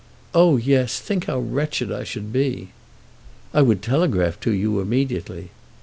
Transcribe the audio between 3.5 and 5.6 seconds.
"I would telegraph to you immediately."